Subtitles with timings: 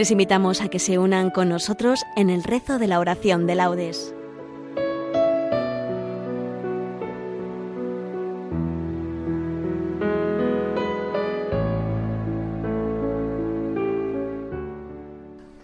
[0.00, 3.54] Les invitamos a que se unan con nosotros en el rezo de la oración de
[3.54, 4.14] laudes.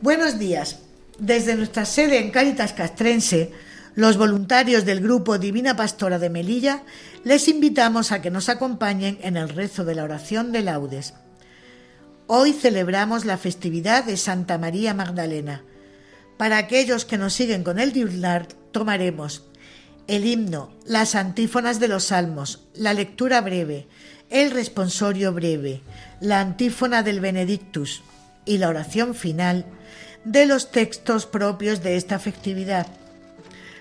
[0.02, 0.80] Buenos días.
[1.18, 3.52] Desde nuestra sede en Cáritas Castrense,
[3.94, 6.82] los voluntarios del grupo Divina Pastora de Melilla
[7.24, 11.14] les invitamos a que nos acompañen en el rezo de la oración de laudes.
[12.28, 15.62] Hoy celebramos la festividad de Santa María Magdalena.
[16.36, 19.44] Para aquellos que nos siguen con el diurnar, tomaremos
[20.08, 23.86] el himno, las antífonas de los salmos, la lectura breve,
[24.28, 25.82] el responsorio breve,
[26.20, 28.02] la antífona del Benedictus
[28.44, 29.64] y la oración final
[30.24, 32.88] de los textos propios de esta festividad,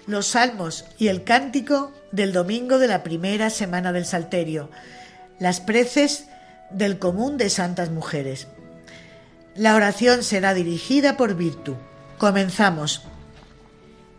[0.06, 4.70] los salmos y el cántico del domingo de la primera semana del Salterio,
[5.40, 6.28] las preces
[6.76, 8.48] del común de santas mujeres.
[9.56, 11.76] La oración será dirigida por Virtu.
[12.18, 13.04] Comenzamos.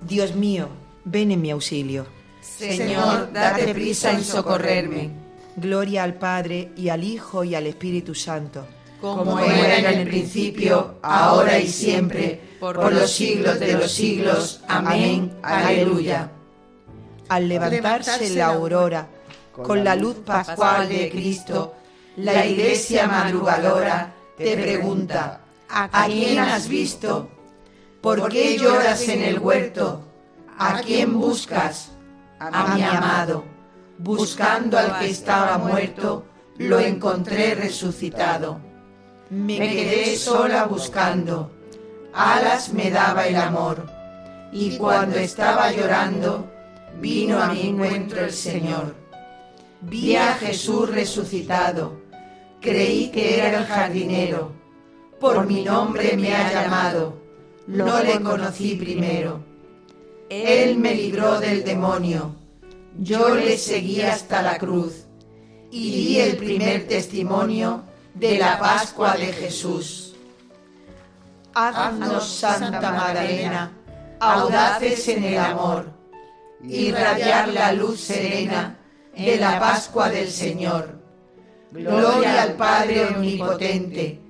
[0.01, 0.69] Dios mío,
[1.05, 2.07] ven en mi auxilio.
[2.41, 5.11] Señor, date prisa en socorrerme.
[5.57, 8.67] Gloria al Padre y al Hijo y al Espíritu Santo.
[9.01, 14.61] Como era en el principio, ahora y siempre, por los siglos de los siglos.
[14.67, 15.33] Amén.
[15.43, 16.31] Aleluya.
[17.29, 19.09] Al levantarse la aurora,
[19.53, 21.75] con la luz pascual de Cristo,
[22.17, 27.29] la iglesia madrugadora te pregunta, ¿a quién has visto?
[28.01, 30.03] ¿Por qué lloras en el huerto?
[30.59, 31.93] ¿A quién buscas?
[32.39, 33.45] A mi amado.
[33.99, 36.27] Buscando al que estaba muerto,
[36.59, 38.61] lo encontré resucitado.
[39.31, 41.51] Me quedé sola buscando,
[42.15, 43.87] alas me daba el amor,
[44.53, 46.49] y cuando estaba llorando,
[47.01, 48.95] vino a mi encuentro el Señor.
[49.81, 52.06] Vi a Jesús resucitado,
[52.61, 54.53] creí que era el jardinero,
[55.21, 57.17] por mi nombre me ha llamado,
[57.67, 59.45] no le conocí primero.
[60.29, 62.35] Él me libró del demonio,
[62.99, 65.07] yo le seguí hasta la cruz,
[65.71, 67.85] y di el primer testimonio
[68.15, 70.15] de la Pascua de Jesús.
[71.55, 73.73] Haznos, Santa Magdalena,
[74.21, 75.91] audaces en el amor,
[76.63, 78.79] irradiar la luz serena
[79.17, 80.96] de la Pascua del Señor.
[81.73, 84.21] Gloria al Padre Omnipotente,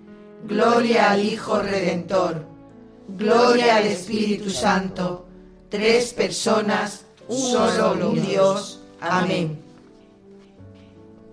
[0.46, 2.44] gloria al Hijo Redentor,
[3.08, 5.26] gloria al Espíritu Santo,
[5.68, 8.82] tres personas, un solo Dios.
[9.00, 9.58] Amén.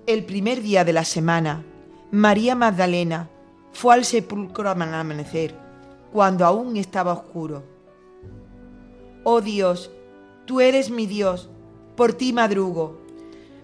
[0.05, 1.63] El primer día de la semana,
[2.11, 3.29] María Magdalena
[3.71, 5.55] fue al sepulcro al amanecer,
[6.11, 7.63] cuando aún estaba oscuro.
[9.23, 9.89] Oh Dios,
[10.45, 11.49] tú eres mi Dios,
[11.95, 13.02] por ti madrugo.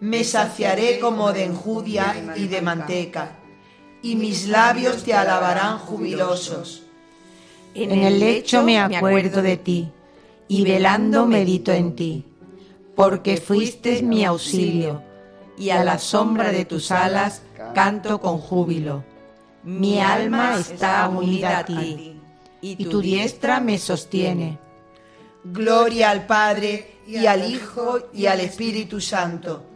[0.00, 3.36] Me saciaré como de enjudia y de manteca,
[4.02, 6.84] y mis labios te alabarán jubilosos.
[7.74, 9.92] En el lecho me acuerdo de ti,
[10.48, 12.24] y velando medito en ti,
[12.96, 15.02] porque fuiste mi auxilio,
[15.58, 17.42] y a la sombra de tus alas
[17.74, 19.04] canto con júbilo.
[19.64, 22.16] Mi alma está unida a ti,
[22.62, 24.58] y tu diestra me sostiene.
[25.44, 29.69] Gloria al Padre, y al Hijo, y al Espíritu Santo,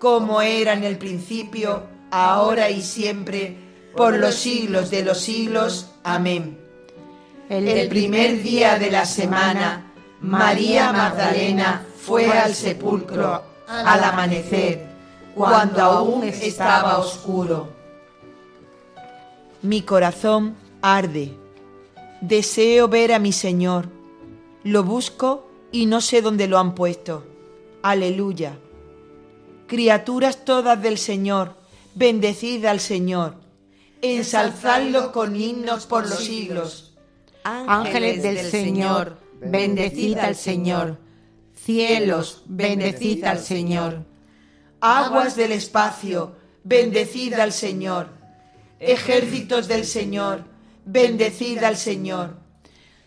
[0.00, 3.56] como era en el principio, ahora y siempre,
[3.94, 5.90] por los siglos de los siglos.
[6.02, 6.58] Amén.
[7.48, 14.88] El primer día de la semana, María Magdalena fue al sepulcro al amanecer
[15.34, 17.68] cuando aún estaba oscuro.
[19.62, 21.36] Mi corazón arde.
[22.22, 23.88] Deseo ver a mi Señor.
[24.64, 27.24] Lo busco y no sé dónde lo han puesto.
[27.82, 28.58] Aleluya.
[29.70, 31.56] Criaturas todas del Señor,
[31.94, 33.36] bendecid al Señor.
[34.02, 36.98] Ensalzadlo con himnos por los siglos.
[37.44, 40.98] Ángeles del Señor, bendecid al Señor.
[41.54, 44.10] Cielos, bendecid al Señor
[44.80, 48.08] aguas del espacio, bendecid al Señor.
[48.78, 50.44] Ejércitos del Señor,
[50.84, 52.38] bendecid al Señor.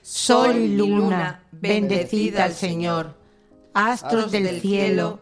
[0.01, 3.16] Sol y luna, bendecid al Señor.
[3.74, 5.21] Astros del cielo,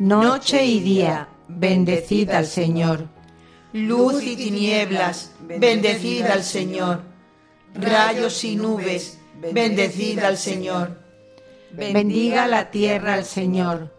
[0.00, 3.04] Noche y día, bendecid al Señor.
[3.74, 7.02] Luz y tinieblas, bendecid al Señor.
[7.74, 9.18] Rayos y nubes,
[9.52, 10.98] bendecid al Señor.
[11.72, 13.94] Bendiga la tierra al Señor,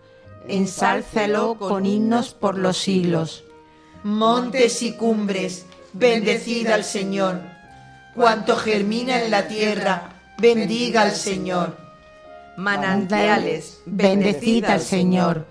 [0.48, 3.44] ensálzalo con himnos por los siglos.
[4.02, 7.42] Montes y cumbres, bendecid al Señor.
[8.16, 11.78] Cuanto germina en la tierra, bendiga al Señor.
[12.58, 15.51] Manantiales, bendecid al Señor.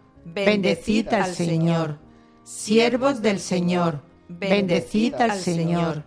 [0.25, 1.99] bendecid al Señor.
[2.43, 6.03] Siervos del Señor, bendecid al Señor.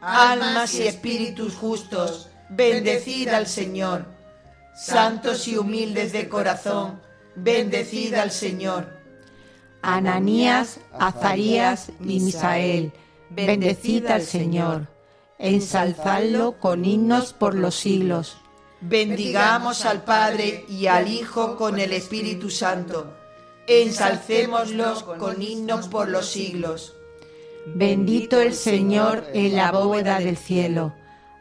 [0.00, 4.06] Almas y espíritus justos, bendecid al Señor.
[4.74, 7.00] Santos y humildes de corazón,
[7.36, 8.88] bendecid al Señor.
[9.82, 12.92] Ananías, Azarías y Misael,
[13.30, 14.88] bendecid al Señor.
[15.38, 18.36] Ensalzadlo con himnos por los siglos.
[18.80, 23.21] Bendigamos al Padre y al Hijo con el Espíritu Santo.
[23.66, 26.94] Ensalcémoslos con himnos por los siglos.
[27.66, 30.94] Bendito el Señor en la bóveda del cielo.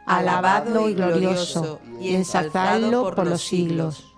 [0.05, 4.13] Alabadlo y glorioso, y ensalzadlo por los siglos.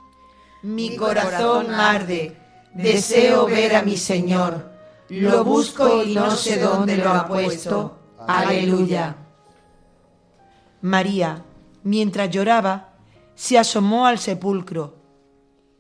[0.64, 2.38] Mi corazón arde,
[2.74, 4.72] deseo ver a mi Señor.
[5.10, 8.00] Lo busco y no sé dónde lo ha puesto.
[8.28, 9.16] Aleluya.
[10.82, 11.44] María,
[11.84, 12.96] mientras lloraba,
[13.36, 15.03] se asomó al sepulcro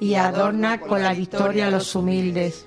[0.00, 2.66] y adorna con la victoria a los humildes.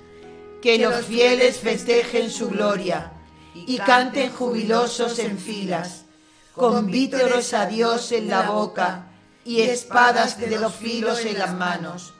[0.62, 3.12] Que los fieles festejen su gloria
[3.54, 6.04] y canten jubilosos en filas,
[6.54, 9.08] con vítores a Dios en la boca
[9.44, 12.14] y espadas de los filos en las manos.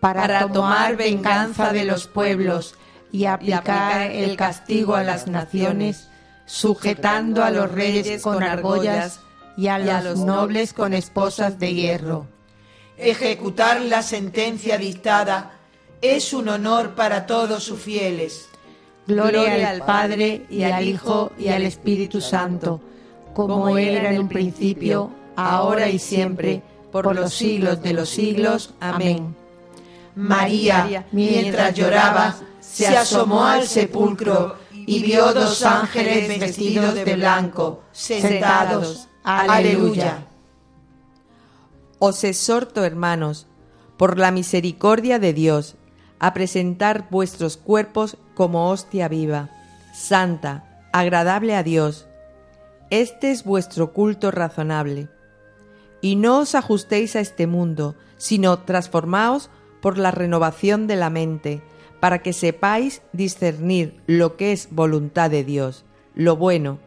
[0.00, 2.76] Para tomar venganza de los pueblos
[3.10, 6.08] y aplicar el castigo a las naciones,
[6.46, 9.20] sujetando a los reyes con argollas
[9.56, 12.37] y a los nobles con esposas de hierro.
[12.98, 15.52] Ejecutar la sentencia dictada
[16.02, 18.48] es un honor para todos sus fieles.
[19.06, 22.80] Gloria al Padre y al Hijo y al Espíritu Santo,
[23.34, 28.74] como era en un principio, ahora y siempre, por los siglos de los siglos.
[28.80, 29.34] Amén.
[30.16, 39.08] María, mientras lloraba, se asomó al sepulcro y vio dos ángeles vestidos de blanco, sentados.
[39.22, 40.27] Aleluya.
[41.98, 43.46] Os exhorto, hermanos,
[43.96, 45.76] por la misericordia de Dios,
[46.20, 49.50] a presentar vuestros cuerpos como hostia viva,
[49.92, 52.06] santa, agradable a Dios.
[52.90, 55.08] Este es vuestro culto razonable.
[56.00, 59.50] Y no os ajustéis a este mundo, sino transformaos
[59.82, 61.62] por la renovación de la mente,
[61.98, 66.78] para que sepáis discernir lo que es voluntad de Dios, lo bueno,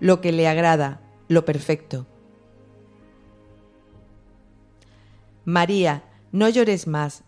[0.00, 2.06] lo que le agrada, lo perfecto.
[5.46, 7.22] María, no llores más.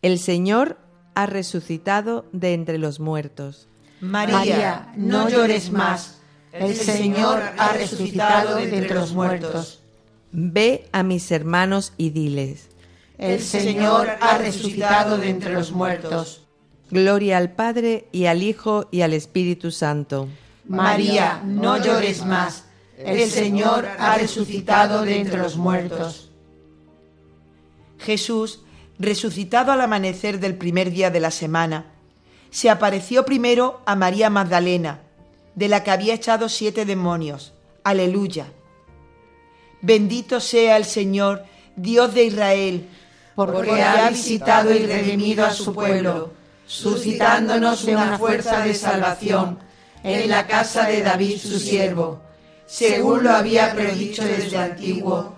[0.00, 0.78] El Señor
[1.14, 3.68] ha resucitado de entre los muertos.
[4.00, 6.18] María, no llores más.
[6.50, 9.82] El Señor ha resucitado de entre los muertos.
[10.32, 12.70] Ve a mis hermanos y diles.
[13.18, 16.46] El Señor ha resucitado de entre los muertos.
[16.90, 20.26] Gloria al Padre y al Hijo y al Espíritu Santo.
[20.66, 22.64] María, no llores más.
[22.96, 26.27] El Señor ha resucitado de entre los muertos.
[27.98, 28.60] Jesús,
[28.98, 31.92] resucitado al amanecer del primer día de la semana,
[32.50, 35.00] se apareció primero a María Magdalena,
[35.54, 37.52] de la que había echado siete demonios.
[37.84, 38.46] Aleluya.
[39.80, 41.44] Bendito sea el Señor,
[41.76, 42.88] Dios de Israel,
[43.34, 46.32] porque ha visitado y redimido a su pueblo,
[46.66, 49.58] suscitándonos una fuerza de salvación
[50.02, 52.20] en la casa de David su siervo,
[52.66, 55.37] según lo había predicho desde antiguo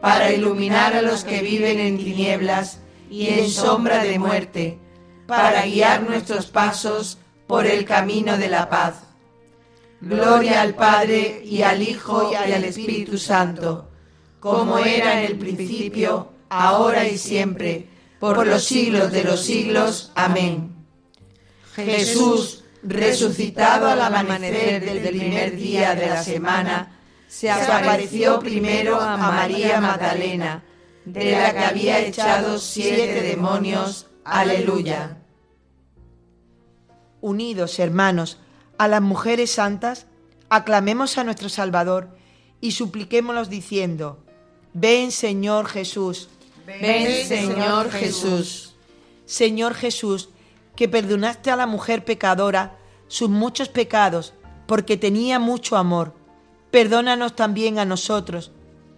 [0.00, 4.78] para iluminar a los que viven en tinieblas y en sombra de muerte,
[5.26, 8.96] para guiar nuestros pasos por el camino de la paz.
[10.00, 13.88] Gloria al Padre y al Hijo y al Espíritu Santo,
[14.40, 17.88] como era en el principio, ahora y siempre,
[18.20, 20.12] por los siglos de los siglos.
[20.14, 20.74] Amén.
[21.74, 26.95] Jesús, resucitado al amanecer del primer día de la semana,
[27.28, 30.62] se apareció primero a María Magdalena,
[31.04, 34.06] de la que había echado siete demonios.
[34.24, 35.18] Aleluya.
[37.20, 38.38] Unidos, hermanos,
[38.78, 40.06] a las mujeres santas,
[40.48, 42.16] aclamemos a nuestro Salvador
[42.60, 44.24] y supliquémoslos diciendo,
[44.72, 46.28] Ven Señor Jesús.
[46.66, 48.74] Ven Señor Jesús.
[49.24, 50.30] Señor Jesús,
[50.74, 52.76] que perdonaste a la mujer pecadora
[53.08, 54.34] sus muchos pecados,
[54.66, 56.14] porque tenía mucho amor
[56.76, 58.52] perdónanos también a nosotros,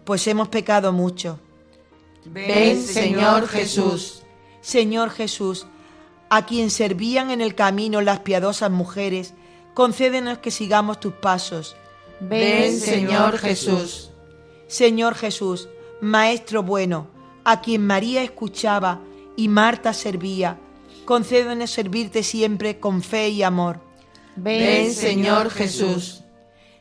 [0.04, 1.38] pues hemos pecado mucho.
[2.24, 4.24] Ven, Señor Jesús.
[4.60, 5.64] Señor Jesús,
[6.28, 9.34] a quien servían en el camino las piadosas mujeres,
[9.74, 11.76] concédenos que sigamos tus pasos.
[12.18, 14.10] Ven, Señor Jesús.
[14.66, 15.68] Señor Jesús,
[16.00, 17.06] Maestro bueno,
[17.44, 19.02] a quien María escuchaba
[19.36, 20.58] y Marta servía,
[21.04, 23.78] concédenos servirte siempre con fe y amor.
[24.34, 26.24] Ven, Señor Jesús.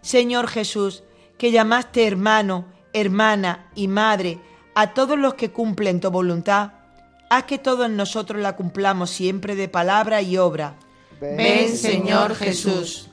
[0.07, 1.03] Señor Jesús,
[1.37, 4.39] que llamaste hermano, hermana y madre
[4.73, 6.71] a todos los que cumplen tu voluntad,
[7.29, 10.77] haz que todos nosotros la cumplamos siempre de palabra y obra.
[11.19, 13.09] Ven, Señor Jesús.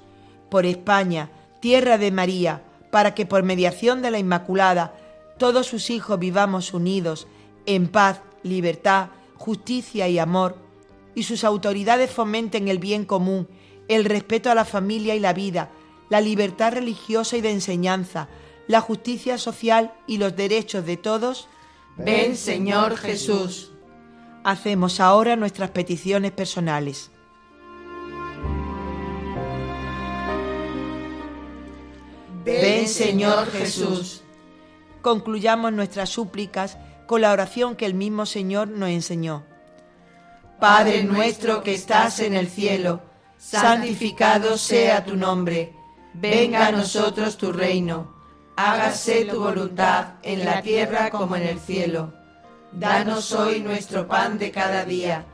[0.49, 4.95] Por España, tierra de María, para que por mediación de la Inmaculada
[5.37, 7.27] todos sus hijos vivamos unidos
[7.67, 10.59] en paz, libertad, justicia y amor,
[11.17, 13.49] y sus autoridades fomenten el bien común,
[13.89, 15.71] el respeto a la familia y la vida,
[16.09, 18.29] la libertad religiosa y de enseñanza,
[18.67, 21.49] la justicia social y los derechos de todos?
[21.97, 23.73] Ven, Señor Jesús.
[24.43, 27.11] Hacemos ahora nuestras peticiones personales.
[32.45, 34.23] Ven, Señor Jesús.
[35.01, 39.45] Concluyamos nuestras súplicas con la oración que el mismo Señor nos enseñó.
[40.61, 43.03] Padre nuestro que estás en el cielo,
[43.39, 45.75] santificado sea tu nombre
[46.15, 48.15] venga a nosotros tu reino,
[48.57, 52.13] hágase tu voluntad en la tierra como en el cielo.
[52.73, 55.27] Danos hoy nuestro pan de cada día,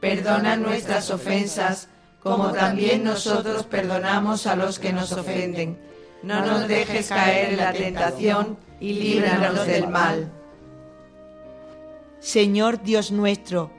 [0.00, 1.88] perdona nuestras ofensas,
[2.22, 5.78] como también nosotros perdonamos a los que nos ofenden.
[6.22, 10.32] No nos dejes caer en la tentación y líbranos del mal.
[12.18, 13.70] Señor Dios nuestro,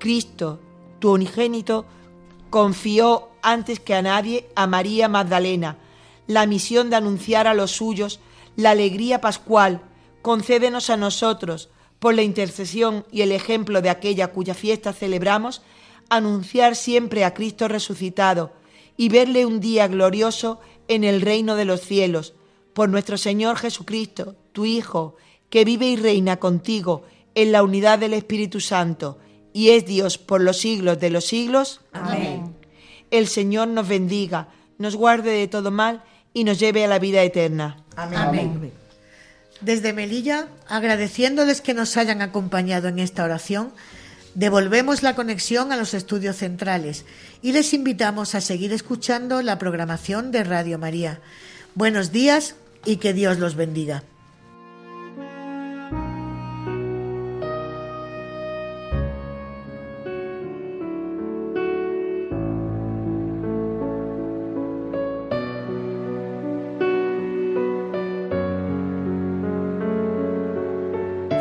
[0.00, 0.60] Cristo,
[0.98, 1.86] tu unigénito,
[2.50, 5.78] confió antes que a nadie a María Magdalena,
[6.26, 8.20] la misión de anunciar a los suyos
[8.56, 9.82] la alegría pascual,
[10.22, 11.68] concédenos a nosotros,
[11.98, 15.62] por la intercesión y el ejemplo de aquella cuya fiesta celebramos,
[16.08, 18.52] anunciar siempre a Cristo resucitado
[18.96, 22.34] y verle un día glorioso en el reino de los cielos,
[22.72, 25.16] por nuestro Señor Jesucristo, tu Hijo,
[25.50, 27.04] que vive y reina contigo
[27.34, 29.18] en la unidad del Espíritu Santo,
[29.52, 31.80] y es Dios por los siglos de los siglos.
[31.92, 32.54] Amén.
[33.10, 36.04] El Señor nos bendiga, nos guarde de todo mal,
[36.36, 37.78] y nos lleve a la vida eterna.
[37.96, 38.70] Amén.
[39.62, 43.72] Desde Melilla, agradeciéndoles que nos hayan acompañado en esta oración,
[44.34, 47.06] devolvemos la conexión a los estudios centrales
[47.40, 51.20] y les invitamos a seguir escuchando la programación de Radio María.
[51.74, 54.02] Buenos días y que Dios los bendiga.